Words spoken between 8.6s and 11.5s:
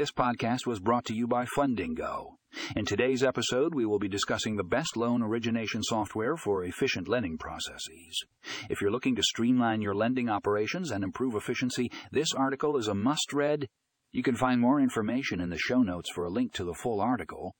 If you're looking to streamline your lending operations and improve